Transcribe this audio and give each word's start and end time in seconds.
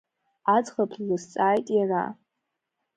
Аӡӷаб 0.55 0.91
длызҵааит 1.05 1.67
иара. 1.75 2.03